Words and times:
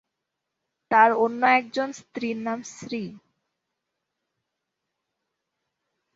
তার 0.91 1.09
অন্য 1.15 1.41
একজন 1.51 1.89
স্ত্রীর 1.91 2.37
নাম 2.37 2.59
‘শ্রী’। 2.69 3.03